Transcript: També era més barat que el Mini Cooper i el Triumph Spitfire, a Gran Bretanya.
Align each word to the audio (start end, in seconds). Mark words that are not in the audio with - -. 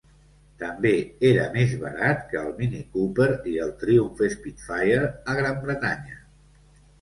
També 0.61 0.93
era 1.31 1.43
més 1.57 1.75
barat 1.83 2.23
que 2.31 2.39
el 2.43 2.49
Mini 2.61 2.79
Cooper 2.95 3.27
i 3.53 3.53
el 3.67 3.75
Triumph 3.85 4.25
Spitfire, 4.37 5.05
a 5.35 5.37
Gran 5.43 5.63
Bretanya. 5.69 6.19